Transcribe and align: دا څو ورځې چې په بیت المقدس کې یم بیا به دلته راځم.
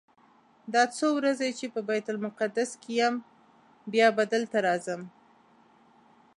دا 0.73 0.83
څو 0.97 1.07
ورځې 1.17 1.49
چې 1.59 1.65
په 1.73 1.79
بیت 1.89 2.05
المقدس 2.11 2.71
کې 2.81 2.91
یم 2.99 3.15
بیا 3.91 4.07
به 4.15 4.23
دلته 4.33 4.57
راځم. 4.67 5.01